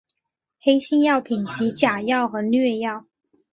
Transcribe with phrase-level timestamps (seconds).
[0.59, 3.05] 黑心药品即假药和劣药。